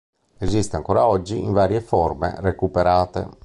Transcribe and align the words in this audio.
Esiste 0.39 0.75
ancora 0.77 1.05
oggi 1.05 1.37
in 1.37 1.53
varie 1.53 1.79
forme 1.79 2.33
recuperate. 2.39 3.29